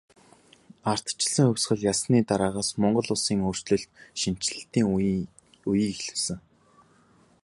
Ардчилсан 0.91 1.45
хувьсгал 1.49 1.79
ялсны 1.91 2.19
дараагаас 2.29 2.69
Монгол 2.81 3.07
улс 3.13 3.25
өөрчлөлт 3.47 3.89
шинэчлэлтийн 4.19 4.87
үеийг 5.69 5.93
эхлүүлсэн. 5.99 6.37